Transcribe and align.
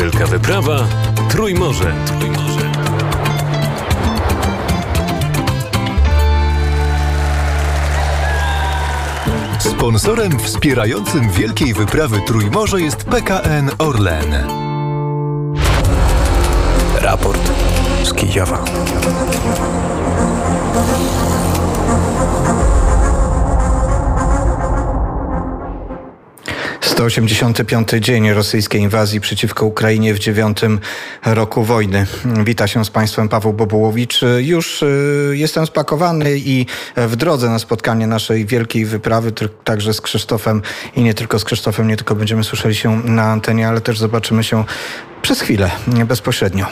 Wielka 0.00 0.26
wyprawa 0.26 0.88
Trójmorze. 1.30 1.94
Trójmorze. 2.06 2.70
Sponsorem 9.58 10.38
wspierającym 10.38 11.30
Wielkiej 11.30 11.74
Wyprawy 11.74 12.20
Trójmorze 12.26 12.80
jest 12.80 13.04
PKN 13.04 13.70
Orlen. 13.78 14.34
Raport 17.00 17.50
z 18.04 18.12
Kijowa. 18.12 18.64
185 27.00 27.88
dzień 28.00 28.32
rosyjskiej 28.32 28.80
inwazji 28.80 29.20
przeciwko 29.20 29.66
Ukrainie 29.66 30.14
w 30.14 30.18
dziewiątym 30.18 30.80
roku 31.24 31.64
wojny. 31.64 32.06
Wita 32.44 32.66
się 32.66 32.84
z 32.84 32.90
Państwem 32.90 33.28
Paweł 33.28 33.52
Bobułowicz. 33.52 34.20
Już 34.38 34.82
y, 34.82 35.32
jestem 35.32 35.66
spakowany 35.66 36.36
i 36.36 36.66
w 36.96 37.16
drodze 37.16 37.50
na 37.50 37.58
spotkanie 37.58 38.06
naszej 38.06 38.46
wielkiej 38.46 38.84
wyprawy, 38.84 39.32
także 39.64 39.94
z 39.94 40.00
Krzysztofem 40.00 40.62
i 40.96 41.02
nie 41.02 41.14
tylko 41.14 41.38
z 41.38 41.44
Krzysztofem, 41.44 41.88
nie 41.88 41.96
tylko 41.96 42.14
będziemy 42.14 42.44
słyszeli 42.44 42.74
się 42.74 42.96
na 43.04 43.24
antenie, 43.24 43.68
ale 43.68 43.80
też 43.80 43.98
zobaczymy 43.98 44.44
się 44.44 44.64
przez 45.22 45.40
chwilę, 45.40 45.70
bezpośrednio. 46.06 46.66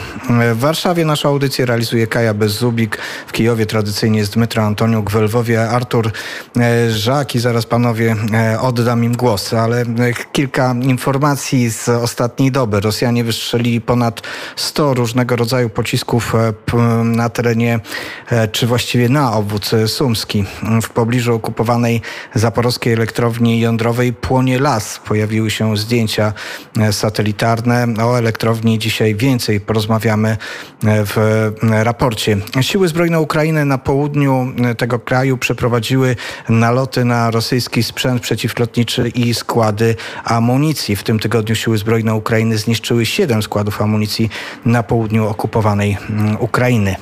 W 0.53 0.59
Warszawie 0.59 1.05
naszą 1.05 1.29
audycję 1.29 1.65
realizuje 1.65 2.07
Kaja 2.07 2.33
Bezzubik, 2.33 2.97
w 3.27 3.31
Kijowie 3.31 3.65
tradycyjnie 3.65 4.19
jest 4.19 4.33
Dmytro 4.33 4.63
Antoniuk, 4.63 5.11
w 5.11 5.15
Lwowie 5.15 5.69
Artur 5.69 6.11
e, 6.57 6.91
Żak 6.91 7.35
i 7.35 7.39
zaraz 7.39 7.65
panowie 7.65 8.15
e, 8.33 8.59
oddam 8.61 9.03
im 9.03 9.17
głos, 9.17 9.53
ale 9.53 9.81
e, 9.81 9.85
kilka 10.31 10.75
informacji 10.81 11.69
z 11.69 11.89
ostatniej 11.89 12.51
doby. 12.51 12.79
Rosjanie 12.79 13.23
wystrzelili 13.23 13.81
ponad 13.81 14.21
100 14.55 14.93
różnego 14.93 15.35
rodzaju 15.35 15.69
pocisków 15.69 16.33
na 17.03 17.29
terenie, 17.29 17.79
czy 18.51 18.67
właściwie 18.67 19.09
na 19.09 19.33
obwód 19.33 19.71
sumski. 19.87 20.45
W 20.81 20.89
pobliżu 20.89 21.35
okupowanej 21.35 22.01
zaporowskiej 22.35 22.93
elektrowni 22.93 23.59
jądrowej 23.59 24.13
płonie 24.13 24.59
las. 24.59 24.99
Pojawiły 25.05 25.51
się 25.51 25.77
zdjęcia 25.77 26.33
satelitarne 26.91 27.87
o 28.03 28.17
elektrowni 28.17 28.38
elektrowni. 28.39 28.79
Dzisiaj 28.79 29.15
więcej 29.15 29.59
porozmawiamy 29.59 30.29
e, 30.29 30.37
w 31.05 31.17
e, 31.17 31.83
raporcie. 31.83 32.37
Siły 32.61 32.87
zbrojne 32.87 33.19
Ukrainy 33.19 33.65
na 33.65 33.77
południu 33.77 34.53
e, 34.63 34.75
tego 34.75 34.99
kraju 34.99 35.37
przeprowadziły 35.37 36.15
naloty 36.49 37.05
na 37.05 37.31
rosyjski 37.31 37.83
sprzęt 37.83 38.21
przeciwlotniczy 38.21 39.09
i 39.09 39.33
składy 39.33 39.95
amunicji. 40.23 40.95
W 40.95 41.03
tym 41.03 41.19
tygodniu 41.19 41.55
siły 41.55 41.77
zbrojne 41.77 42.15
Ukrainy 42.15 42.57
zniszczyły 42.57 43.05
siedem 43.05 43.43
składów 43.43 43.81
amunicji 43.81 44.29
na 44.65 44.83
południu 44.83 45.27
okupowanej 45.27 45.97
mm, 46.09 46.37
Ukrainy. 46.39 46.95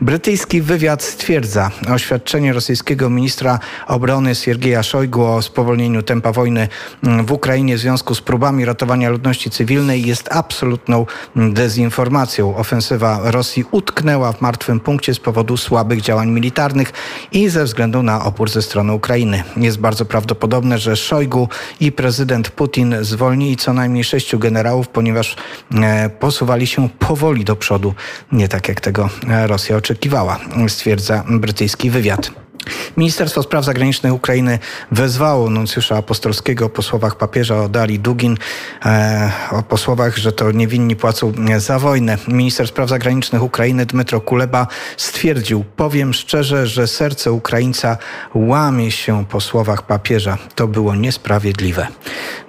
Brytyjski 0.00 0.62
wywiad 0.62 1.02
stwierdza 1.02 1.70
oświadczenie 1.94 2.52
rosyjskiego 2.52 3.10
ministra 3.10 3.58
obrony 3.86 4.34
Siergieja 4.34 4.82
Szojgu 4.82 5.24
o 5.24 5.42
spowolnieniu 5.42 6.02
tempa 6.02 6.32
wojny 6.32 6.68
mm, 7.04 7.26
w 7.26 7.32
Ukrainie 7.32 7.76
w 7.76 7.80
związku 7.80 8.14
z 8.14 8.20
próbami 8.20 8.64
ratowania 8.64 9.10
ludności 9.10 9.50
cywilnej 9.50 10.06
jest 10.06 10.28
absolutnie 10.32 10.77
absolutną 10.78 11.06
dezinformacją. 11.36 12.56
Ofensywa 12.56 13.20
Rosji 13.24 13.64
utknęła 13.70 14.32
w 14.32 14.40
martwym 14.40 14.80
punkcie 14.80 15.14
z 15.14 15.20
powodu 15.20 15.56
słabych 15.56 16.00
działań 16.00 16.30
militarnych 16.30 16.92
i 17.32 17.48
ze 17.48 17.64
względu 17.64 18.02
na 18.02 18.24
opór 18.24 18.50
ze 18.50 18.62
strony 18.62 18.92
Ukrainy. 18.92 19.42
Jest 19.56 19.78
bardzo 19.78 20.04
prawdopodobne, 20.04 20.78
że 20.78 20.96
Szojgu 20.96 21.48
i 21.80 21.92
prezydent 21.92 22.50
Putin 22.50 22.96
zwolnili 23.00 23.56
co 23.56 23.72
najmniej 23.72 24.04
sześciu 24.04 24.38
generałów, 24.38 24.88
ponieważ 24.88 25.36
e, 25.74 26.10
posuwali 26.10 26.66
się 26.66 26.88
powoli 26.88 27.44
do 27.44 27.56
przodu, 27.56 27.94
nie 28.32 28.48
tak 28.48 28.68
jak 28.68 28.80
tego 28.80 29.08
e, 29.28 29.46
Rosja 29.46 29.76
oczekiwała, 29.76 30.38
stwierdza 30.68 31.24
brytyjski 31.28 31.90
wywiad. 31.90 32.47
Ministerstwo 32.96 33.42
Spraw 33.42 33.64
Zagranicznych 33.64 34.12
Ukrainy 34.12 34.58
wezwało 34.92 35.50
nuncjusza 35.50 35.96
apostolskiego 35.96 36.68
po 36.68 36.82
słowach 36.82 37.16
papieża 37.16 37.68
Dali 37.68 37.98
Dugin, 37.98 38.36
e, 38.84 39.32
o 39.50 39.62
po 39.62 39.76
słowach, 39.76 40.16
że 40.16 40.32
to 40.32 40.52
niewinni 40.52 40.96
płacą 40.96 41.32
za 41.58 41.78
wojnę. 41.78 42.18
Minister 42.28 42.68
Spraw 42.68 42.88
Zagranicznych 42.88 43.42
Ukrainy 43.42 43.86
Dmytro 43.86 44.20
Kuleba 44.20 44.66
stwierdził, 44.96 45.64
powiem 45.76 46.14
szczerze, 46.14 46.66
że 46.66 46.86
serce 46.86 47.32
Ukraińca 47.32 47.96
łamie 48.34 48.90
się 48.90 49.24
po 49.26 49.40
słowach 49.40 49.82
papieża. 49.82 50.38
To 50.54 50.68
było 50.68 50.94
niesprawiedliwe. 50.94 51.86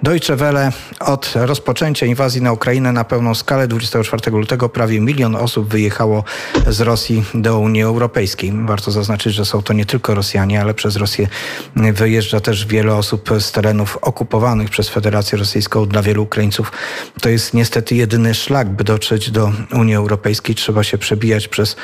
Deutsche 0.02 0.36
Welle 0.36 0.72
od 1.00 1.32
rozpoczęcia 1.34 2.06
inwazji 2.06 2.42
na 2.42 2.52
Ukrainę 2.52 2.92
na 2.92 3.04
pełną 3.04 3.34
skalę 3.34 3.68
24 3.68 4.30
lutego 4.30 4.68
prawie 4.68 5.00
milion 5.00 5.36
osób 5.36 5.68
wyjechało 5.68 6.24
z 6.66 6.80
Rosji 6.80 7.24
do 7.34 7.58
Unii 7.58 7.82
Europejskiej. 7.82 8.52
Warto 8.66 8.90
zaznaczyć, 8.90 9.34
że 9.34 9.44
są 9.44 9.62
to 9.62 9.72
nie 9.72 9.86
tylko 9.86 10.09
Rosjanie, 10.14 10.60
ale 10.60 10.74
przez 10.74 10.96
Rosję 10.96 11.28
wyjeżdża 11.76 12.40
też 12.40 12.66
wiele 12.66 12.94
osób 12.94 13.30
z 13.38 13.52
terenów 13.52 13.98
okupowanych 14.02 14.70
przez 14.70 14.88
Federację 14.88 15.38
Rosyjską. 15.38 15.86
Dla 15.86 16.02
wielu 16.02 16.22
Ukraińców 16.22 16.72
to 17.20 17.28
jest 17.28 17.54
niestety 17.54 17.94
jedyny 17.94 18.34
szlak, 18.34 18.68
by 18.68 18.84
dotrzeć 18.84 19.30
do 19.30 19.52
Unii 19.72 19.94
Europejskiej. 19.94 20.54
Trzeba 20.54 20.82
się 20.84 20.98
przebijać 20.98 21.48
przez 21.48 21.76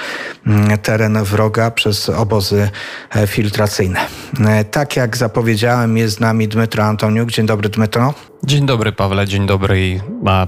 mm, 0.46 0.78
teren 0.78 1.24
wroga, 1.24 1.70
przez 1.70 2.08
obozy 2.08 2.70
e, 3.14 3.26
filtracyjne. 3.26 4.06
E, 4.46 4.64
tak 4.64 4.96
jak 4.96 5.16
zapowiedziałem, 5.16 5.96
jest 5.96 6.16
z 6.16 6.20
nami 6.20 6.48
Dmytro 6.48 6.84
Antoniuk. 6.84 7.30
Dzień 7.30 7.46
dobry, 7.46 7.68
Dmytro. 7.68 8.14
Dzień 8.44 8.66
dobry, 8.66 8.92
Pawle. 8.92 9.26
Dzień 9.26 9.46
dobry 9.46 10.00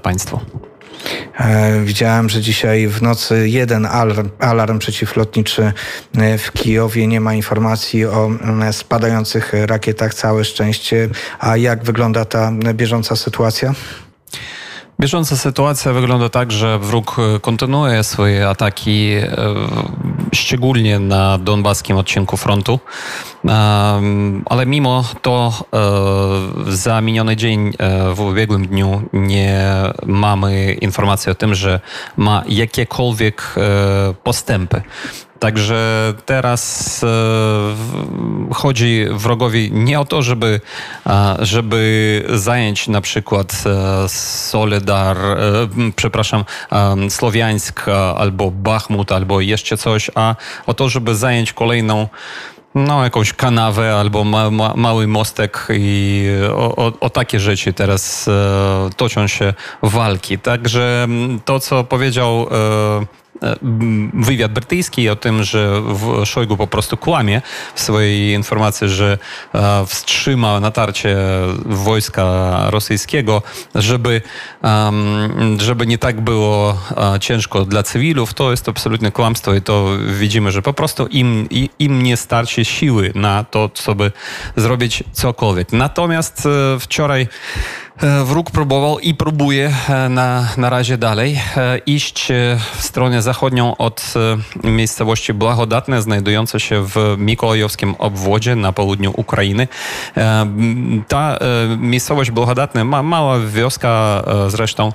Państwu. 0.02 0.67
E, 1.38 1.80
widziałem, 1.80 2.28
że 2.28 2.40
dzisiaj 2.40 2.88
w 2.88 3.02
nocy 3.02 3.48
jeden 3.48 3.86
alarm, 3.86 4.30
alarm 4.38 4.78
przeciwlotniczy 4.78 5.72
e, 6.16 6.38
w 6.38 6.52
Kijowie. 6.52 7.06
Nie 7.06 7.20
ma 7.20 7.34
informacji 7.34 8.04
o 8.04 8.30
spadających 8.72 9.52
rakietach. 9.66 10.14
Całe 10.14 10.44
szczęście. 10.44 11.08
A 11.38 11.56
jak 11.56 11.84
wygląda 11.84 12.24
ta 12.24 12.52
bieżąca 12.52 13.16
sytuacja? 13.16 13.74
Bieżąca 15.00 15.36
sytuacja 15.36 15.92
wygląda 15.92 16.28
tak, 16.28 16.52
że 16.52 16.78
wróg 16.78 17.16
kontynuuje 17.40 18.04
swoje 18.04 18.48
ataki, 18.48 19.12
e, 19.12 19.28
szczególnie 20.34 20.98
na 20.98 21.38
donbaskim 21.38 21.96
odcinku 21.96 22.36
frontu. 22.36 22.78
Ale 24.46 24.66
mimo 24.66 25.04
to 25.22 25.52
e, 26.68 26.72
za 26.72 27.00
miniony 27.00 27.36
dzień 27.36 27.72
e, 27.78 28.14
w 28.14 28.20
ubiegłym 28.20 28.66
dniu 28.66 29.02
nie 29.12 29.62
mamy 30.06 30.72
informacji 30.72 31.32
o 31.32 31.34
tym, 31.34 31.54
że 31.54 31.80
ma 32.16 32.42
jakiekolwiek 32.48 33.54
postępy. 34.24 34.82
Także 35.38 36.14
teraz 36.26 37.04
e, 37.04 38.54
chodzi 38.54 39.06
wrogowi 39.10 39.70
nie 39.72 40.00
o 40.00 40.04
to, 40.04 40.22
żeby, 40.22 40.60
żeby 41.38 42.24
zająć 42.34 42.88
na 42.88 43.00
przykład 43.00 43.64
e, 43.66 44.08
Soledar, 44.08 45.16
e, 45.16 45.36
przepraszam, 45.96 46.44
Słowiańsk 47.08 47.86
albo 48.16 48.50
Bachmut 48.50 49.12
albo 49.12 49.40
jeszcze 49.40 49.76
coś, 49.76 50.10
a 50.14 50.34
o 50.66 50.74
to, 50.74 50.88
żeby 50.88 51.14
zająć 51.14 51.52
kolejną 51.52 52.08
no, 52.74 53.04
jakąś 53.04 53.32
kanawę 53.32 53.96
albo 53.96 54.24
ma, 54.24 54.50
ma, 54.50 54.72
mały 54.76 55.06
mostek 55.06 55.68
i 55.70 56.24
o, 56.52 56.76
o, 56.76 56.92
o, 57.00 57.10
takie 57.10 57.40
rzeczy 57.40 57.72
teraz 57.72 58.28
e, 58.28 58.90
toczą 58.96 59.26
się 59.26 59.54
walki. 59.82 60.38
Także 60.38 61.08
to, 61.44 61.60
co 61.60 61.84
powiedział 61.84 62.46
E, 62.50 63.27
wywiad 64.14 64.52
brytyjski 64.52 65.08
o 65.08 65.16
tym, 65.16 65.42
że 65.42 65.82
Szojgu 66.24 66.56
po 66.56 66.66
prostu 66.66 66.96
kłamie 66.96 67.42
w 67.74 67.80
swojej 67.80 68.34
informacji, 68.34 68.88
że 68.88 69.18
e, 69.54 69.86
wstrzyma 69.86 70.60
natarcie 70.60 71.16
wojska 71.64 72.56
rosyjskiego, 72.70 73.42
żeby, 73.74 74.22
żeby 75.58 75.86
nie 75.86 75.98
tak 75.98 76.20
było 76.20 76.78
e, 76.96 77.20
ciężko 77.20 77.64
dla 77.64 77.82
cywilów, 77.82 78.34
to 78.34 78.50
jest 78.50 78.68
absolutne 78.68 79.12
kłamstwo 79.12 79.54
i 79.54 79.62
to 79.62 79.88
widzimy, 80.18 80.50
że 80.50 80.62
po 80.62 80.72
prostu 80.72 81.06
im, 81.06 81.48
im 81.78 82.02
nie 82.02 82.16
starczy 82.16 82.64
siły 82.64 83.12
na 83.14 83.44
to, 83.44 83.70
by 83.96 84.12
zrobić 84.56 85.04
cokolwiek. 85.12 85.72
Natomiast 85.72 86.48
wczoraj 86.80 87.28
E, 87.87 87.87
wróg 88.24 88.50
próbował 88.50 88.98
i 88.98 89.14
próbuje 89.14 89.72
e, 89.88 90.08
na, 90.08 90.48
na 90.56 90.70
razie 90.70 90.98
dalej 90.98 91.40
e, 91.56 91.78
iść 91.78 92.28
w 92.76 92.82
stronę 92.82 93.22
zachodnią 93.22 93.76
od 93.76 94.14
miejscowości 94.64 95.34
Blagodatne, 95.34 96.02
znajdujące 96.02 96.60
się 96.60 96.84
w 96.86 97.14
Mikołajowskim 97.18 97.94
obwodzie 97.98 98.56
na 98.56 98.72
południu 98.72 99.12
Ukrainy. 99.16 99.68
Ta 101.08 101.38
miejscowość 101.78 102.30
Blagodatne, 102.30 102.84
ma, 102.84 103.02
mała 103.02 103.38
wioska 103.38 104.24
zresztą, 104.48 104.92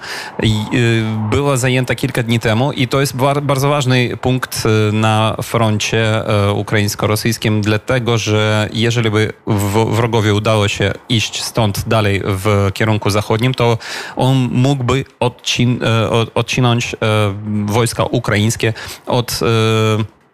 była 1.29 1.57
zajęta 1.57 1.95
kilka 1.95 2.23
dni 2.23 2.39
temu 2.39 2.71
i 2.71 2.87
to 2.87 3.01
jest 3.01 3.15
bardzo 3.41 3.69
ważny 3.69 4.17
punkt 4.17 4.63
na 4.93 5.35
froncie 5.43 6.21
ukraińsko-rosyjskim, 6.55 7.61
dlatego 7.61 8.17
że 8.17 8.69
jeżeli 8.73 9.11
by 9.11 9.33
wrogowi 9.91 10.31
udało 10.31 10.67
się 10.67 10.93
iść 11.09 11.43
stąd 11.43 11.87
dalej 11.87 12.21
w 12.25 12.69
kierunku 12.73 12.92
kierunku 12.93 13.09
zachodnim, 13.09 13.53
to 13.53 13.77
on 14.15 14.49
mógłby 14.51 15.05
odcin, 15.19 15.79
odcinąć 16.35 16.95
wojska 17.65 18.03
ukraińskie 18.03 18.73
od 19.05 19.39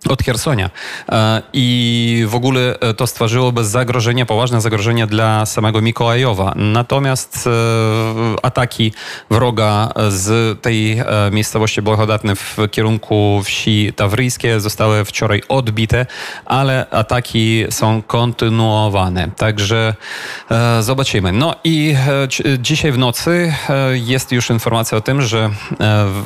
od 0.10 0.24
Chersonia. 0.24 0.70
E, 1.12 1.42
I 1.54 2.26
w 2.28 2.36
ogóle 2.36 2.80
e, 2.80 2.94
to 2.94 3.08
stworzyłoby 3.08 3.66
zagrożenie, 3.66 4.26
poważne 4.26 4.62
zagrożenie 4.62 5.08
dla 5.08 5.46
samego 5.46 5.82
Mikołajowa. 5.82 6.54
Natomiast 6.56 7.48
e, 7.48 8.42
ataki 8.60 8.92
wroga 9.32 9.90
z 10.10 10.62
tej 10.62 11.02
miejscowości 11.32 11.82
Blagodatny 11.82 12.36
w 12.36 12.58
kierunku 12.72 13.42
wsi 13.46 13.94
Tawryjskie 13.96 14.60
zostały 14.60 15.06
wczoraj 15.06 15.42
odbite, 15.50 16.06
ale 16.46 16.90
ataki 16.92 17.66
są 17.70 18.02
kontynuowane. 18.02 19.32
Także 19.38 19.94
zobaczymy. 20.80 21.32
No 21.32 21.56
i 21.64 21.96
dzisiaj 22.60 22.92
w 22.92 22.98
nocy 22.98 23.54
jest 23.94 24.32
już 24.32 24.50
informacja 24.50 24.98
o 24.98 25.02
tym, 25.02 25.22
że 25.22 25.50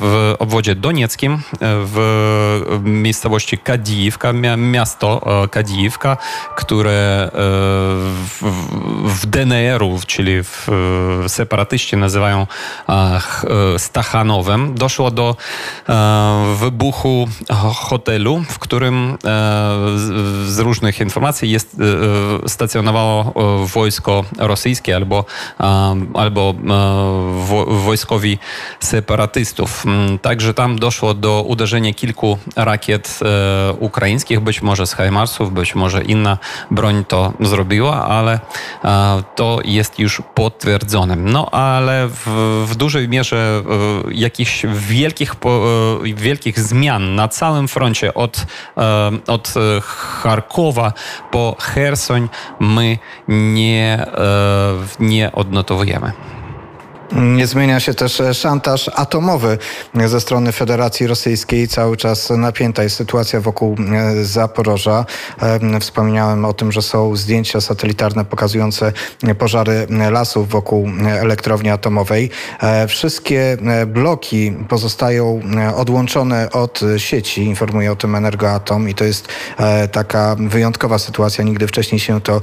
w 0.00 0.34
obwodzie 0.38 0.74
donieckim, 0.74 1.42
w 1.60 2.80
miejscowości 2.84 3.58
Kadijivka, 3.58 4.32
miasto 4.56 5.42
e, 5.44 5.48
Kadijivka, 5.48 6.16
które 6.56 6.92
e, 6.92 7.30
w 9.08 9.26
DNR-u, 9.26 10.00
czyli 10.06 10.42
w 10.42 10.68
separatyści 11.28 11.96
nazywają 12.24 12.46
Stachanowem, 13.78 14.74
doszło 14.74 15.10
do 15.10 15.36
e, 15.88 16.54
wybuchu 16.58 17.28
hotelu, 17.74 18.44
w 18.48 18.58
którym 18.58 19.18
z 20.46 20.58
różnych 20.58 21.00
informacji 21.00 21.50
jest 21.50 21.76
stacjonowało 22.46 23.32
wojsko 23.66 24.24
rosyjskie 24.38 24.96
albo, 24.96 25.24
albo 26.14 26.54
wojskowi 27.66 28.38
separatystów. 28.80 29.86
Mm, 29.86 30.18
także 30.18 30.54
tam 30.54 30.78
doszło 30.78 31.14
do 31.14 31.42
uderzenia 31.42 31.94
kilku 31.94 32.38
rakiet 32.56 33.20
ukraińskich, 33.78 34.40
być 34.40 34.62
może 34.62 34.86
z 34.86 34.92
Hajmarsów, 34.92 35.52
być 35.52 35.74
może 35.74 36.02
inna 36.02 36.38
broń 36.70 37.04
to 37.08 37.32
zrobiła, 37.40 38.04
ale 38.06 38.40
e, 38.84 39.22
to 39.34 39.58
jest 39.64 39.98
już 39.98 40.22
potwierdzone. 40.34 41.16
No 41.16 41.50
ale 41.50 42.08
w, 42.14 42.64
w 42.68 42.76
dużej 42.76 43.08
mierze 43.08 43.62
e, 44.06 44.14
jakichś 44.14 44.66
wielkich, 44.74 45.34
e, 45.34 46.14
wielkich 46.14 46.60
zmian 46.60 47.14
na 47.14 47.28
całym 47.28 47.68
froncie 47.68 48.14
od, 48.14 48.46
od 49.26 49.54
Charkowa 49.82 50.92
po 51.30 51.56
Hersoń 51.60 52.28
my 52.60 52.98
nie, 53.28 54.06
nie 55.00 55.32
odnotowujemy. 55.32 56.12
Nie 57.14 57.46
zmienia 57.46 57.80
się 57.80 57.94
też 57.94 58.20
e, 58.20 58.34
szantaż 58.34 58.90
atomowy 58.94 59.58
ze 60.06 60.20
strony 60.20 60.52
Federacji 60.52 61.06
Rosyjskiej. 61.06 61.68
Cały 61.68 61.96
czas 61.96 62.30
napięta 62.30 62.82
jest 62.82 62.96
sytuacja 62.96 63.40
wokół 63.40 63.76
e, 63.92 64.24
Zaporoża. 64.24 65.06
E, 65.42 65.80
wspomniałem 65.80 66.44
o 66.44 66.52
tym, 66.52 66.72
że 66.72 66.82
są 66.82 67.16
zdjęcia 67.16 67.60
satelitarne 67.60 68.24
pokazujące 68.24 68.92
pożary 69.38 69.86
lasów 70.10 70.48
wokół 70.48 70.88
elektrowni 71.06 71.70
atomowej. 71.70 72.30
Wszystkie 72.88 73.56
bloki 73.86 74.52
pozostają 74.68 75.40
odłączone 75.76 76.50
od 76.50 76.80
sieci, 76.96 77.42
informuje 77.44 77.92
o 77.92 77.96
tym 77.96 78.14
Energoatom 78.14 78.88
i 78.88 78.94
to 78.94 79.04
jest 79.04 79.28
taka 79.92 80.36
wyjątkowa 80.38 80.98
sytuacja. 80.98 81.44
Nigdy 81.44 81.66
wcześniej 81.66 81.98
się 81.98 82.20
to 82.20 82.40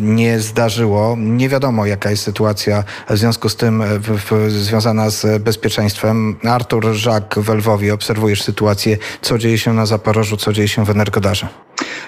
nie 0.00 0.40
zdarzyło. 0.40 1.16
Nie 1.18 1.48
wiadomo, 1.48 1.86
jaka 1.86 2.10
jest 2.10 2.22
sytuacja 2.22 2.84
w 3.10 3.16
związku 3.16 3.48
z 3.48 3.56
tym 3.56 3.83
w, 3.98 4.30
w, 4.30 4.50
związana 4.50 5.10
z 5.10 5.42
bezpieczeństwem. 5.42 6.36
Artur 6.44 6.92
Żak 6.92 7.34
w 7.38 7.48
Lwowie, 7.48 7.94
obserwujesz 7.94 8.42
sytuację, 8.42 8.98
co 9.22 9.38
dzieje 9.38 9.58
się 9.58 9.72
na 9.72 9.86
Zaporożu, 9.86 10.36
co 10.36 10.52
dzieje 10.52 10.68
się 10.68 10.84
w 10.84 10.90
Energodarze. 10.90 11.48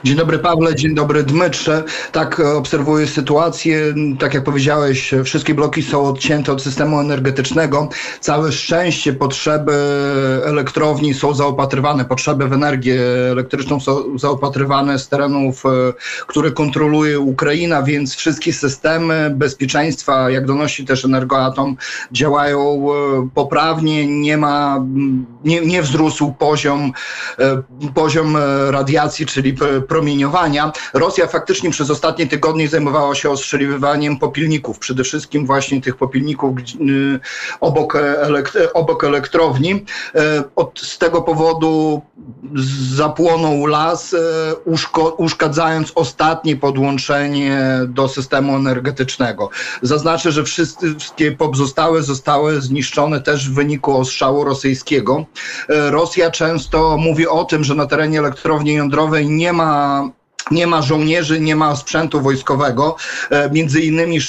Dzień 0.05 0.17
dobry 0.17 0.39
Pawle, 0.39 0.75
dzień 0.75 0.95
dobry 0.95 1.23
Dmytrze. 1.23 1.85
Tak 2.13 2.41
obserwuję 2.41 3.07
sytuację. 3.07 3.95
Tak 4.19 4.35
jak 4.35 4.45
powiedziałeś, 4.45 5.15
wszystkie 5.25 5.55
bloki 5.55 5.83
są 5.83 6.05
odcięte 6.05 6.53
od 6.53 6.63
systemu 6.63 7.01
energetycznego. 7.01 7.89
Całe 8.21 8.53
szczęście 8.53 9.13
potrzeby 9.13 9.73
elektrowni 10.45 11.15
są 11.15 11.35
zaopatrywane, 11.35 12.05
potrzeby 12.05 12.49
w 12.49 12.53
energię 12.53 13.01
elektryczną 13.31 13.81
są 13.81 14.19
zaopatrywane 14.19 14.99
z 14.99 15.09
terenów, 15.09 15.67
e, 15.67 15.69
które 16.27 16.51
kontroluje 16.51 17.21
Ukraina, 17.21 17.83
więc 17.83 18.15
wszystkie 18.15 18.53
systemy 18.53 19.33
bezpieczeństwa, 19.35 20.31
jak 20.31 20.47
donosi 20.47 20.85
też 20.85 21.05
Energoatom, 21.05 21.77
działają 22.13 22.87
e, 22.93 23.29
poprawnie. 23.35 24.07
Nie 24.07 24.37
ma, 24.37 24.85
nie, 25.45 25.61
nie 25.61 25.83
wzrósł 25.83 26.33
poziom, 26.33 26.93
e, 27.39 27.63
poziom 27.95 28.37
radiacji, 28.71 29.27
czyli 29.27 29.57
promieniowania. 29.89 30.73
Rosja 30.95 31.27
faktycznie 31.27 31.71
przez 31.71 31.91
ostatnie 31.91 32.27
tygodnie 32.27 32.69
zajmowała 32.69 33.15
się 33.15 33.31
ostrzeliwaniem 33.31 34.19
popilników, 34.19 34.79
przede 34.79 35.05
wszystkim 35.05 35.47
właśnie 35.47 35.81
tych 35.81 35.97
popilników 35.97 36.59
y, 36.59 37.21
obok, 37.61 37.99
obok 38.75 39.05
elektrowni. 39.05 39.85
E, 40.15 40.45
od, 40.57 40.81
z 40.81 40.99
tego 40.99 41.23
powodu 41.23 42.03
zapłonął 42.95 43.67
las, 43.67 44.15
e, 44.15 44.19
uszkadzając 45.17 45.93
ostatnie 45.95 46.57
podłączenie 46.57 47.81
do 47.89 48.09
systemu 48.09 48.57
energetycznego. 48.57 49.51
Zaznaczę, 49.83 50.33
że 50.33 50.45
wszystkie 50.45 51.33
pozostałe 51.33 52.03
zostały 52.03 52.61
zniszczone 52.61 53.21
też 53.21 53.51
w 53.51 53.55
wyniku 53.55 53.99
ostrzału 53.99 54.45
rosyjskiego. 54.45 55.27
E, 55.69 55.91
Rosja 55.91 56.31
często 56.31 56.97
mówi 56.97 57.27
o 57.27 57.45
tym, 57.45 57.65
że 57.65 57.75
na 57.75 57.87
terenie 57.87 58.19
elektrowni 58.19 58.75
jądrowej 58.75 59.27
nie 59.31 59.53
ma 59.53 59.76
Um, 59.77 60.15
nie 60.51 60.67
ma 60.67 60.83
żołnierzy, 60.83 61.41
nie 61.41 61.57
ma 61.57 61.77
sprzętu 61.77 62.21
wojskowego. 62.21 62.97
E, 63.31 63.51
między 63.51 63.81
innymi 63.81 64.19
e, 64.19 64.21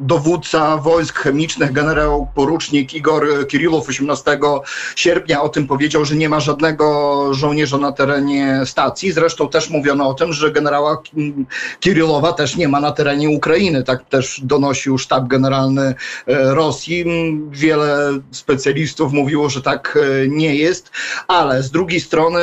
dowódca 0.00 0.76
wojsk 0.76 1.18
chemicznych, 1.18 1.72
generał 1.72 2.28
porucznik 2.34 2.94
Igor 2.94 3.46
Kirillow 3.48 3.88
18 3.88 4.38
sierpnia 4.96 5.42
o 5.42 5.48
tym 5.48 5.66
powiedział, 5.66 6.04
że 6.04 6.16
nie 6.16 6.28
ma 6.28 6.40
żadnego 6.40 7.28
żołnierza 7.34 7.78
na 7.78 7.92
terenie 7.92 8.60
stacji. 8.64 9.12
Zresztą 9.12 9.48
też 9.48 9.70
mówiono 9.70 10.08
o 10.08 10.14
tym, 10.14 10.32
że 10.32 10.52
generała 10.52 11.02
Kirillowa 11.80 12.32
też 12.32 12.56
nie 12.56 12.68
ma 12.68 12.80
na 12.80 12.92
terenie 12.92 13.30
Ukrainy. 13.30 13.82
Tak 13.82 14.04
też 14.08 14.40
donosił 14.44 14.98
sztab 14.98 15.28
generalny 15.28 15.82
e, 15.82 15.94
Rosji. 16.54 17.04
Wiele 17.50 18.20
specjalistów 18.30 19.12
mówiło, 19.12 19.48
że 19.48 19.62
tak 19.62 19.98
nie 20.28 20.56
jest, 20.56 20.90
ale 21.28 21.62
z 21.62 21.70
drugiej 21.70 22.00
strony, 22.00 22.40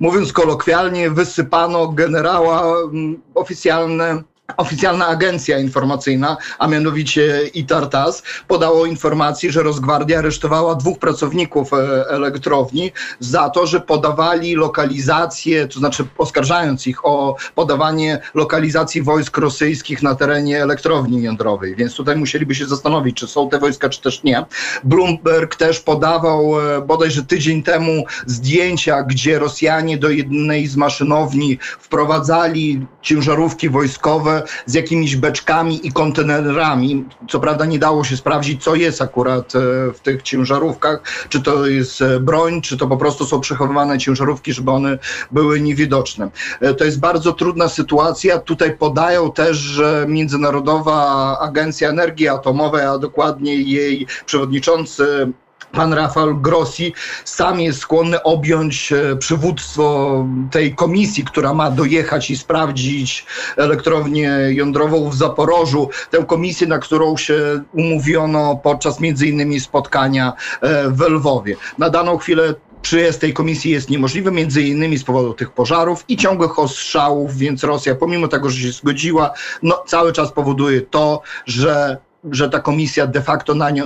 mówiąc 0.00 0.32
kolokwialnie, 0.32 1.10
wysypano 1.10 1.73
generała 1.88 2.62
mm, 2.84 3.22
oficjalne 3.34 4.22
Oficjalna 4.56 5.06
agencja 5.06 5.58
informacyjna, 5.58 6.36
a 6.58 6.68
mianowicie 6.68 7.50
ITARTAS, 7.54 8.22
podało 8.48 8.86
informację, 8.86 9.52
że 9.52 9.62
Rozgwardia 9.62 10.18
aresztowała 10.18 10.74
dwóch 10.74 10.98
pracowników 10.98 11.72
e, 11.72 11.76
elektrowni 12.08 12.92
za 13.20 13.50
to, 13.50 13.66
że 13.66 13.80
podawali 13.80 14.54
lokalizację, 14.54 15.68
to 15.68 15.78
znaczy 15.78 16.06
oskarżając 16.18 16.86
ich 16.86 17.06
o 17.06 17.36
podawanie 17.54 18.20
lokalizacji 18.34 19.02
wojsk 19.02 19.38
rosyjskich 19.38 20.02
na 20.02 20.14
terenie 20.14 20.62
elektrowni 20.62 21.22
jądrowej. 21.22 21.76
Więc 21.76 21.94
tutaj 21.94 22.16
musieliby 22.16 22.54
się 22.54 22.66
zastanowić, 22.66 23.16
czy 23.16 23.26
są 23.26 23.48
te 23.48 23.58
wojska, 23.58 23.88
czy 23.88 24.02
też 24.02 24.22
nie. 24.22 24.44
Bloomberg 24.84 25.56
też 25.56 25.80
podawał 25.80 26.60
e, 26.60 26.80
bodajże 26.80 27.22
tydzień 27.22 27.62
temu 27.62 28.04
zdjęcia, 28.26 29.02
gdzie 29.02 29.38
Rosjanie 29.38 29.98
do 29.98 30.10
jednej 30.10 30.66
z 30.66 30.76
maszynowni 30.76 31.58
wprowadzali 31.78 32.86
ciężarówki 33.02 33.70
wojskowe 33.70 34.34
z 34.66 34.74
jakimiś 34.74 35.16
beczkami 35.16 35.86
i 35.86 35.92
kontenerami. 35.92 37.04
Co 37.28 37.40
prawda 37.40 37.64
nie 37.64 37.78
dało 37.78 38.04
się 38.04 38.16
sprawdzić, 38.16 38.64
co 38.64 38.74
jest 38.74 39.02
akurat 39.02 39.56
e, 39.56 39.58
w 39.92 40.00
tych 40.02 40.22
ciężarówkach, 40.22 41.02
czy 41.28 41.42
to 41.42 41.66
jest 41.66 42.02
e, 42.02 42.20
broń, 42.20 42.60
czy 42.60 42.76
to 42.76 42.86
po 42.86 42.96
prostu 42.96 43.26
są 43.26 43.40
przechowywane 43.40 43.98
ciężarówki, 43.98 44.52
żeby 44.52 44.70
one 44.70 44.98
były 45.30 45.60
niewidoczne. 45.60 46.30
E, 46.60 46.74
to 46.74 46.84
jest 46.84 47.00
bardzo 47.00 47.32
trudna 47.32 47.68
sytuacja. 47.68 48.38
Tutaj 48.38 48.76
podają 48.76 49.32
też, 49.32 49.56
że 49.56 50.06
Międzynarodowa 50.08 51.38
Agencja 51.40 51.88
Energii 51.88 52.28
Atomowej, 52.28 52.86
a 52.86 52.98
dokładnie 52.98 53.54
jej 53.54 54.06
przewodniczący 54.26 55.32
pan 55.74 55.92
Rafał 55.92 56.36
Grossi 56.36 56.92
sam 57.24 57.60
jest 57.60 57.78
skłonny 57.78 58.22
objąć 58.22 58.92
e, 58.92 59.16
przywództwo 59.16 60.26
tej 60.50 60.74
komisji, 60.74 61.24
która 61.24 61.54
ma 61.54 61.70
dojechać 61.70 62.30
i 62.30 62.36
sprawdzić 62.36 63.26
elektrownię 63.56 64.38
jądrową 64.48 65.10
w 65.10 65.14
Zaporożu. 65.14 65.88
Tę 66.10 66.24
komisję, 66.24 66.66
na 66.66 66.78
którą 66.78 67.16
się 67.16 67.62
umówiono 67.72 68.56
podczas 68.56 69.00
między 69.00 69.26
innymi 69.26 69.60
spotkania 69.60 70.32
e, 70.60 70.90
w 70.90 71.00
Lwowie. 71.00 71.56
Na 71.78 71.90
daną 71.90 72.18
chwilę 72.18 72.54
przyjazd 72.84 73.20
tej 73.20 73.32
komisji 73.32 73.70
jest 73.70 73.90
niemożliwy, 73.90 74.30
między 74.30 74.62
innymi 74.62 74.98
z 74.98 75.04
powodu 75.04 75.34
tych 75.34 75.50
pożarów 75.50 76.04
i 76.08 76.16
ciągłych 76.16 76.58
ostrzałów, 76.58 77.36
więc 77.36 77.64
Rosja, 77.64 77.94
pomimo 77.94 78.28
tego, 78.28 78.50
że 78.50 78.60
się 78.60 78.72
zgodziła, 78.72 79.32
no, 79.62 79.84
cały 79.86 80.12
czas 80.12 80.32
powoduje 80.32 80.80
to, 80.80 81.22
że 81.46 81.96
że 82.30 82.50
ta 82.50 82.60
komisja 82.60 83.06
de 83.06 83.22
facto 83.22 83.54
na, 83.54 83.70
nie, 83.70 83.82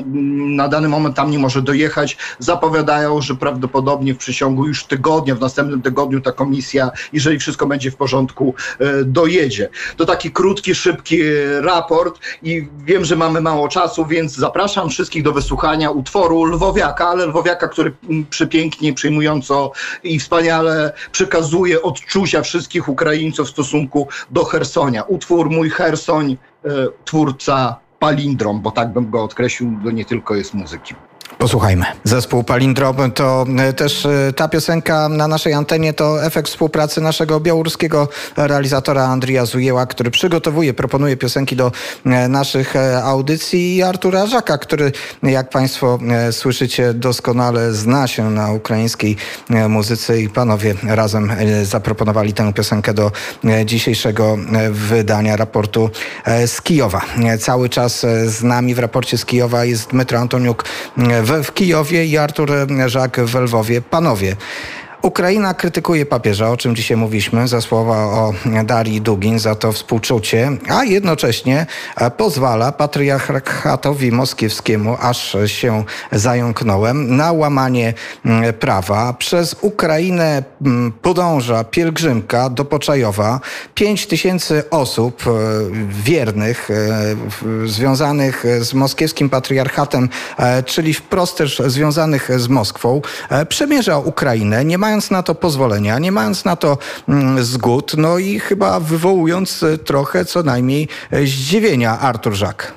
na 0.57 0.68
dany 0.68 0.88
moment 0.88 1.16
tam 1.16 1.30
nie 1.30 1.38
może 1.38 1.62
dojechać. 1.62 2.16
Zapowiadają, 2.38 3.23
że 3.23 3.35
prawdopodobnie 3.35 4.14
w 4.14 4.18
przeciągu 4.18 4.66
już 4.66 4.85
tygodnia, 4.85 5.35
w 5.35 5.40
następnym 5.40 5.83
tygodniu 5.83 6.21
ta 6.21 6.33
komisja, 6.33 6.90
jeżeli 7.12 7.38
wszystko 7.38 7.66
będzie 7.66 7.90
w 7.90 7.97
porządku, 7.97 8.54
e, 8.78 9.04
dojedzie. 9.04 9.68
To 9.97 10.04
taki 10.04 10.30
krótki, 10.30 10.75
szybki 10.75 11.18
raport 11.61 12.21
i 12.42 12.68
wiem, 12.85 13.04
że 13.04 13.16
mamy 13.16 13.40
mało 13.40 13.68
czasu, 13.68 14.07
więc 14.07 14.33
zapraszam 14.33 14.90
wszystkich 14.90 15.23
do 15.23 15.33
wysłuchania 15.33 15.90
utworu 15.90 16.45
Lwowiaka, 16.45 17.09
ale 17.09 17.26
Lwowiaka, 17.26 17.68
który 17.68 17.92
przepięknie, 18.30 18.95
przyjmująco 18.95 19.73
i 20.02 20.18
wspaniale 20.18 20.92
przekazuje 21.12 21.83
odczucia 21.83 22.42
wszystkich 22.42 22.88
Ukraińców 22.88 23.49
w 23.49 23.50
stosunku 23.50 24.09
do 24.30 24.45
Hersonia. 24.45 25.02
Utwór 25.02 25.50
Mój 25.50 25.71
Hersoń, 25.71 26.37
e, 26.64 26.68
twórca 27.04 27.88
palindrom, 27.99 28.61
bo 28.61 28.71
tak 28.71 28.93
bym 28.93 29.11
go 29.11 29.23
określił, 29.23 29.81
to 29.85 29.90
nie 29.90 30.05
tylko 30.05 30.35
jest 30.35 30.55
muzyki. 30.55 30.95
Posłuchajmy. 31.38 31.85
Zespół 32.04 32.45
Palindrom 32.45 33.12
to 33.14 33.47
e, 33.59 33.73
też 33.73 34.07
e, 34.07 34.33
ta 34.33 34.49
piosenka 34.49 35.09
na 35.09 35.28
naszej 35.28 35.52
antenie 35.52 35.92
to 35.92 36.25
efekt 36.25 36.49
współpracy 36.49 37.00
naszego 37.00 37.40
białoruskiego 37.40 38.09
realizatora 38.37 39.04
Andrija 39.04 39.47
Zujeła, 39.47 39.87
który 39.87 40.11
przygotowuje, 40.11 40.75
proponuje 40.75 41.16
piosenki 41.16 41.57
do 41.57 41.73
e, 42.07 42.28
naszych 42.28 42.75
audycji 43.02 43.76
i 43.76 43.83
Artura 43.83 44.26
Żaka, 44.26 44.59
który 44.59 44.92
jak 45.23 45.50
Państwo 45.50 45.99
słyszycie 46.30 46.95
doskonale 46.95 47.73
zna 47.73 48.07
się 48.07 48.30
na 48.30 48.52
ukraińskiej 48.52 49.16
muzyce 49.68 50.21
i 50.21 50.28
panowie 50.28 50.75
razem 50.83 51.33
zaproponowali 51.62 52.33
tę 52.33 52.52
piosenkę 52.52 52.95
do 52.95 53.12
dzisiejszego 53.64 54.38
wydania 54.71 55.37
raportu 55.37 55.90
z 56.47 56.62
Kijowa. 56.62 57.00
Cały 57.40 57.68
czas 57.68 58.07
z 58.26 58.42
nami 58.42 58.75
w 58.75 58.78
raporcie 58.78 59.18
z 59.18 59.25
Kijowa 59.25 59.64
jest 59.64 59.90
Dmytro 59.90 60.18
Antoniuk 60.18 60.64
w, 61.28 61.54
Kijowie 61.54 62.04
i 62.04 62.16
Artur 62.16 62.50
Żak 62.87 63.20
w 63.20 63.35
Lwowie. 63.35 63.80
Panowie, 63.82 64.37
Ukraina 65.02 65.55
krytykuje 65.55 66.07
papieża, 66.07 66.50
o 66.50 66.57
czym 66.57 66.76
dzisiaj 66.76 66.97
mówiliśmy, 66.97 67.49
za 67.49 67.61
słowa 67.61 67.97
o 67.97 68.33
Darii 68.64 69.00
Dugin, 69.00 69.38
za 69.38 69.55
to 69.55 69.73
współczucie, 69.73 70.50
a 70.69 70.85
jednocześnie 70.85 71.67
pozwala 72.17 72.73
patriarchatowi 72.73 74.12
moskiewskiemu, 74.12 74.97
aż 75.00 75.37
się 75.47 75.85
zająknąłem, 76.12 77.17
na 77.17 77.33
łamanie 77.33 77.95
mm, 78.25 78.55
prawa. 78.55 79.12
Przez 79.12 79.57
Ukrainę 79.61 80.43
mm, 80.62 80.93
podąża 80.93 81.64
pielgrzymka 81.64 82.50
do 82.50 82.64
Poczajowa. 82.64 83.40
Pięć 83.75 84.07
tysięcy 84.07 84.71
osób 84.71 85.23
e, 85.26 85.31
wiernych, 85.88 86.69
e, 86.71 87.69
związanych 87.69 88.45
z 88.61 88.75
moskiewskim 88.75 89.31
patriarchatem, 89.31 90.09
e, 90.38 90.62
czyli 90.62 90.95
wprost 90.95 91.38
też 91.38 91.62
związanych 91.67 92.31
z 92.40 92.49
Moskwą, 92.49 93.02
przemierza 93.49 93.99
Ukrainę. 93.99 94.64
Nie 94.64 94.78
ma 94.78 94.88
mając 94.88 95.11
na 95.11 95.23
to 95.23 95.35
pozwolenia, 95.35 95.99
nie 95.99 96.12
mając 96.12 96.45
na 96.45 96.57
to 96.57 96.78
mm, 97.09 97.45
zgód, 97.45 97.92
no 97.97 98.18
i 98.18 98.38
chyba 98.38 98.80
wywołując 98.80 99.62
e, 99.62 99.78
trochę 99.78 100.25
co 100.25 100.42
najmniej 100.42 100.88
e, 101.11 101.26
zdziwienia 101.26 101.99
Artur 101.99 102.35
Żak. 102.35 102.75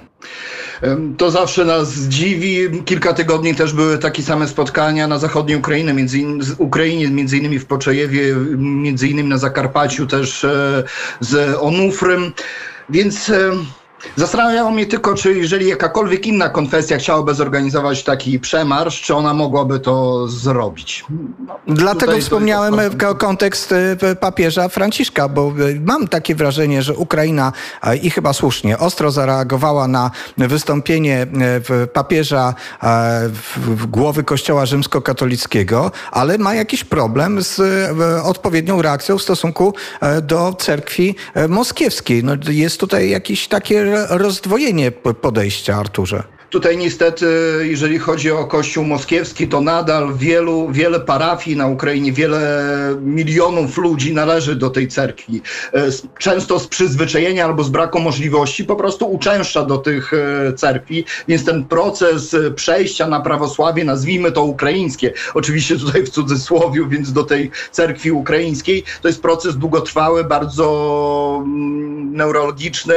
To 1.18 1.32
zawsze 1.32 1.66
nas 1.66 1.94
dziwi. 1.94 2.84
Kilka 2.86 3.14
tygodni 3.14 3.56
też 3.56 3.74
były 3.74 3.98
takie 3.98 4.24
same 4.24 4.48
spotkania 4.48 5.08
na 5.08 5.18
zachodniej 5.18 5.58
Ukrainie, 5.58 5.94
między, 5.94 6.18
Ukrainie, 6.58 7.08
między 7.08 7.38
innymi 7.38 7.60
w 7.60 7.66
Poczejewie, 7.66 8.36
między 8.58 9.08
innymi 9.08 9.30
na 9.30 9.38
Zakarpaciu 9.38 10.08
też 10.08 10.44
e, 10.44 10.84
z 11.20 11.58
Onufrym. 11.60 12.34
Więc 12.90 13.32
Zastanawiało 14.16 14.72
mnie 14.72 14.86
tylko, 14.86 15.16
czy 15.16 15.34
jeżeli 15.34 15.68
jakakolwiek 15.68 16.28
inna 16.28 16.50
konfesja 16.50 16.98
chciałaby 16.98 17.34
zorganizować 17.34 18.04
taki 18.04 18.40
przemarsz, 18.40 19.02
czy 19.02 19.16
ona 19.16 19.34
mogłaby 19.34 19.80
to 19.80 20.28
zrobić. 20.28 21.06
No, 21.48 21.56
Dlatego 21.68 22.18
wspomniałem 22.20 22.76
kontekst 23.18 23.72
y, 23.72 24.16
papieża 24.20 24.70
Franciszka, 24.70 25.30
bo 25.30 25.54
y, 25.60 25.82
mam 25.86 26.08
takie 26.08 26.36
wrażenie, 26.36 26.82
że 26.84 26.94
Ukraina 26.94 27.52
i 28.02 28.10
chyba 28.10 28.34
słusznie 28.34 28.78
ostro 28.78 29.12
zareagowała 29.12 29.88
na 29.88 30.12
wystąpienie 30.38 31.28
y, 31.84 31.88
papieża 31.88 32.54
głowy 33.88 34.24
Kościoła 34.24 34.66
rzymskokatolickiego, 34.66 35.92
ale 36.12 36.38
ma 36.38 36.56
jakiś 36.56 36.84
problem 36.84 37.42
z 37.42 37.62
odpowiednią 38.24 38.82
reakcją 38.82 39.18
w 39.18 39.22
stosunku 39.22 39.74
do 40.22 40.54
cerkwi 40.60 41.16
moskiewskiej. 41.50 42.24
No, 42.24 42.34
jest 42.50 42.80
tutaj 42.80 43.10
jakieś 43.10 43.48
takie 43.48 43.91
rozdwojenie 44.10 44.92
podejścia, 44.92 45.76
Arturze. 45.76 46.24
Tutaj 46.52 46.78
niestety, 46.78 47.26
jeżeli 47.64 48.00
chodzi 48.00 48.32
o 48.32 48.46
Kościół 48.46 48.84
moskiewski, 48.84 49.48
to 49.48 49.62
nadal 49.62 50.14
wielu, 50.16 50.72
wiele 50.72 51.00
parafii 51.00 51.58
na 51.58 51.68
Ukrainie, 51.68 52.12
wiele 52.12 52.42
milionów 53.02 53.78
ludzi 53.78 54.14
należy 54.14 54.56
do 54.56 54.70
tej 54.70 54.88
cerkwi. 54.88 55.42
E, 55.74 55.90
często 56.20 56.60
z 56.60 56.68
przyzwyczajenia 56.68 57.46
albo 57.46 57.64
z 57.64 57.70
braku 57.70 58.00
możliwości 58.00 58.66
po 58.66 58.76
prostu 58.76 59.12
uczęszcza 59.12 59.64
do 59.64 59.78
tych 59.78 60.14
e, 60.14 60.54
cerkwi, 60.54 61.06
więc 61.28 61.46
ten 61.46 61.66
proces 61.66 62.36
przejścia 62.56 63.08
na 63.08 63.20
prawosławie, 63.20 63.84
nazwijmy 63.84 64.32
to 64.32 64.44
ukraińskie, 64.44 65.14
oczywiście 65.34 65.78
tutaj 65.78 66.04
w 66.04 66.10
cudzysłowie, 66.10 66.86
więc 66.90 67.14
do 67.14 67.24
tej 67.24 67.52
cerkwi 67.72 68.12
ukraińskiej, 68.12 68.84
to 69.02 69.08
jest 69.08 69.22
proces 69.22 69.58
długotrwały, 69.58 70.24
bardzo 70.24 71.44
mm, 71.46 72.16
neurologiczny, 72.16 72.94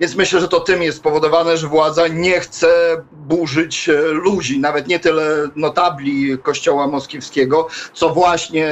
więc 0.00 0.14
myślę, 0.14 0.40
że 0.40 0.48
to 0.48 0.60
tym 0.60 0.82
jest 0.82 0.98
spowodowane, 0.98 1.56
że 1.56 1.68
władza 1.68 2.08
nie 2.08 2.40
chce 2.40 2.81
burzyć 3.12 3.88
e, 3.88 4.02
ludzi, 4.02 4.60
nawet 4.60 4.88
nie 4.88 4.98
tyle 4.98 5.48
notabli 5.56 6.38
kościoła 6.38 6.86
moskiewskiego, 6.86 7.68
co 7.92 8.08
właśnie 8.10 8.68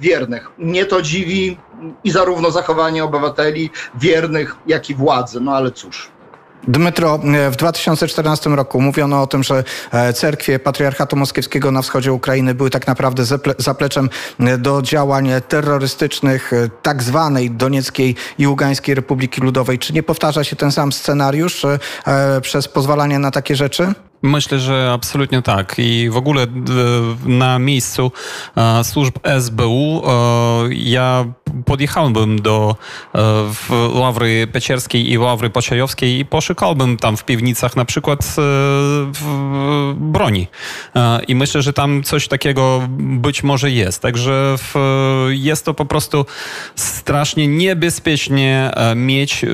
wiernych. 0.00 0.50
Mnie 0.58 0.84
to 0.84 1.02
dziwi 1.02 1.58
i 2.04 2.10
zarówno 2.10 2.50
zachowanie 2.50 3.04
obywateli 3.04 3.70
wiernych, 3.94 4.56
jak 4.66 4.90
i 4.90 4.94
władzy, 4.94 5.40
no 5.40 5.52
ale 5.52 5.70
cóż. 5.70 6.10
Dmytro, 6.68 7.20
w 7.50 7.56
2014 7.56 8.50
roku 8.50 8.80
mówiono 8.80 9.22
o 9.22 9.26
tym, 9.26 9.42
że 9.42 9.64
e, 9.92 10.12
cerkwie 10.12 10.58
Patriarchatu 10.58 11.16
Moskiewskiego 11.16 11.70
na 11.70 11.82
wschodzie 11.82 12.12
Ukrainy 12.12 12.54
były 12.54 12.70
tak 12.70 12.86
naprawdę 12.86 13.24
zapleczem 13.58 14.10
e, 14.40 14.58
do 14.58 14.82
działań 14.82 15.30
terrorystycznych 15.48 16.52
e, 16.52 16.68
tak 16.82 17.02
zwanej 17.02 17.50
Donieckiej 17.50 18.14
i 18.38 18.46
Ługańskiej 18.46 18.94
Republiki 18.94 19.40
Ludowej. 19.40 19.78
Czy 19.78 19.92
nie 19.92 20.02
powtarza 20.02 20.44
się 20.44 20.56
ten 20.56 20.72
sam 20.72 20.92
scenariusz 20.92 21.66
przez 22.42 22.68
pozwalanie 22.68 23.18
na 23.18 23.30
takie 23.30 23.56
rzeczy? 23.56 23.92
Myślę, 24.22 24.58
że 24.58 24.90
absolutnie 24.94 25.42
tak. 25.42 25.74
I 25.78 26.10
w 26.10 26.16
ogóle 26.16 26.46
na 27.26 27.58
miejscu 27.58 28.12
służb 28.82 29.14
SBU 29.40 30.02
ja 30.70 31.24
podjechałbym 31.64 32.42
do 32.42 32.76
Ławry 33.92 34.46
Pecierskiej 34.46 35.12
i 35.12 35.18
Ławry 35.18 35.50
Pociejowskiej 35.50 36.18
i 36.18 36.24
poszukałbym 36.24 36.96
tam 36.96 37.16
w 37.16 37.24
piwnicach 37.24 37.76
na 37.76 37.84
przykład 37.84 38.36
broni. 39.94 40.46
I 41.28 41.34
myślę, 41.34 41.62
że 41.62 41.72
tam 41.72 42.02
coś 42.02 42.28
takiego 42.28 42.88
być 42.98 43.42
może 43.42 43.70
jest. 43.70 44.02
Także 44.02 44.56
jest 45.28 45.64
to 45.64 45.74
po 45.74 45.84
prostu 45.84 46.26
strasznie 46.74 47.48
niebezpiecznie 47.48 48.70
mieć 48.96 49.44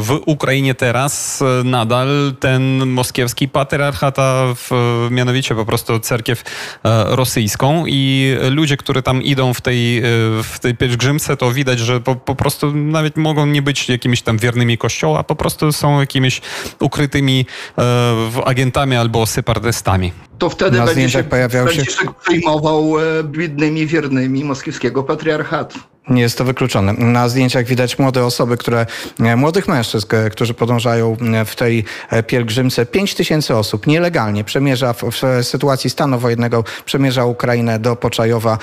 w 0.00 0.20
Ukrainie 0.26 0.74
teraz 0.74 1.42
nadal 1.64 2.34
ten 2.40 2.86
moskiewski 2.86 3.48
patriarchat 3.48 4.02
chata 4.02 4.54
w, 4.54 4.70
mianowicie 5.10 5.54
po 5.54 5.64
prostu 5.64 6.00
cerkiew 6.00 6.42
e, 6.84 7.16
rosyjską 7.16 7.84
i 7.86 8.36
ludzie, 8.50 8.76
którzy 8.76 9.02
tam 9.02 9.22
idą 9.22 9.54
w 9.54 9.60
tej, 9.60 9.98
e, 9.98 10.02
w 10.42 10.58
tej 10.60 10.74
pielgrzymce, 10.76 11.31
to 11.36 11.52
widać, 11.52 11.78
że 11.78 12.00
po, 12.00 12.16
po 12.16 12.34
prostu 12.34 12.72
nawet 12.74 13.16
mogą 13.16 13.46
nie 13.46 13.62
być 13.62 13.88
jakimiś 13.88 14.22
tam 14.22 14.38
wiernymi 14.38 14.78
kościoła, 14.78 15.18
a 15.18 15.22
po 15.24 15.36
prostu 15.36 15.72
są 15.72 16.00
jakimiś 16.00 16.40
ukrytymi 16.80 17.46
e, 17.78 18.44
agentami 18.44 18.96
albo 18.96 19.26
separatystami. 19.26 20.12
To 20.38 20.50
wtedy 20.50 20.78
Na 20.78 20.86
będzie 20.86 21.08
się, 21.08 21.24
pojawiał 21.24 21.68
się... 21.68 21.82
przejmował 22.24 22.94
biednymi 23.24 23.86
wiernymi 23.86 24.44
moskiewskiego 24.44 25.02
patriarchatu. 25.02 25.78
Nie 26.08 26.22
jest 26.22 26.38
to 26.38 26.44
wykluczone. 26.44 26.92
Na 26.92 27.28
zdjęciach 27.28 27.66
widać 27.66 27.98
młode 27.98 28.24
osoby, 28.24 28.56
które, 28.56 28.86
e, 29.20 29.36
młodych 29.36 29.68
mężczyzn, 29.68 30.06
e, 30.10 30.30
którzy 30.30 30.54
podążają 30.54 31.16
e, 31.34 31.44
w 31.44 31.56
tej 31.56 31.84
pielgrzymce. 32.26 32.86
5 32.86 33.14
tysięcy 33.14 33.56
osób 33.56 33.86
nielegalnie 33.86 34.44
przemierza 34.44 34.92
w, 34.92 35.02
w, 35.02 35.44
sytuacji 35.46 35.90
stanu 35.90 36.18
wojennego, 36.18 36.64
przemierza 36.84 37.24
Ukrainę 37.24 37.78
do 37.78 37.96
Poczajowa 37.96 38.58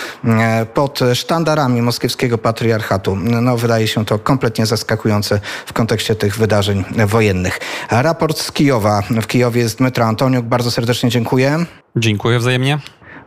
pod 0.74 1.00
sztandarami 1.13 1.81
moskiewskiego 1.81 2.38
patriarchatu. 2.38 3.15
No, 3.15 3.58
wydaje 3.58 3.88
się 3.88 4.05
to 4.05 4.19
kompletnie 4.19 4.65
zaskakujące 4.65 5.39
w 5.65 5.74
kontekście 5.74 6.15
tych 6.15 6.38
wydarzeń 6.38 6.84
wojennych. 7.08 7.60
Raport 7.91 8.39
z 8.39 8.51
Kijowa. 8.51 9.03
W 9.22 9.27
Kijowie 9.27 9.62
jest 9.62 9.77
Dmytro 9.77 10.05
Antoniuk. 10.05 10.46
Bardzo 10.46 10.72
serdecznie 10.72 11.10
dziękuję. 11.10 11.65
Dziękuję 11.96 12.39
wzajemnie. 12.39 12.79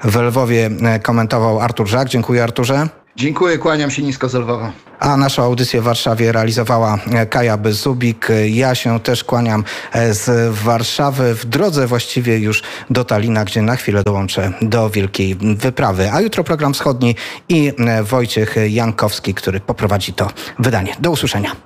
W 0.05 0.17
Lwowie 0.17 0.71
komentował 1.03 1.61
Artur 1.61 1.89
Żak. 1.89 2.09
Dziękuję 2.09 2.43
Arturze. 2.43 2.89
Dziękuję, 3.17 3.59
kłaniam 3.59 3.91
się 3.91 4.03
nisko 4.03 4.29
z 4.29 4.35
Lwowa. 4.35 4.73
A 5.01 5.17
naszą 5.17 5.43
audycję 5.43 5.81
w 5.81 5.85
Warszawie 5.85 6.33
realizowała 6.33 6.99
e, 7.13 7.27
Kaja 7.27 7.57
Bezubik. 7.57 8.29
Ja 8.47 8.75
się 8.75 9.01
też 9.01 9.25
kłaniam 9.25 9.65
e, 9.93 10.15
z 10.15 10.55
Warszawy 10.55 11.35
w 11.35 11.45
drodze 11.45 11.87
właściwie 11.87 12.39
już 12.39 12.63
do 12.91 13.05
Talina, 13.05 13.45
gdzie 13.45 13.63
na 13.63 13.77
chwilę 13.77 14.03
dołączę 14.03 14.53
do 14.63 14.91
wielkiej 14.91 15.35
wyprawy. 15.35 16.13
A 16.13 16.21
jutro 16.21 16.45
program 16.45 16.75
wschodni 16.75 17.17
i 17.49 17.73
e, 17.79 18.03
Wojciech 18.03 18.57
Jankowski, 18.69 19.35
który 19.35 19.61
poprowadzi 19.61 20.13
to 20.13 20.31
wydanie. 20.59 20.97
Do 21.01 21.11
usłyszenia. 21.11 21.57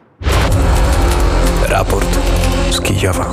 Raport 1.68 2.18
z 2.70 2.80
Kijowa. 2.80 3.32